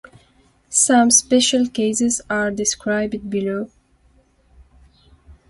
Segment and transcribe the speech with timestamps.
[0.69, 3.69] Some special cases are described below.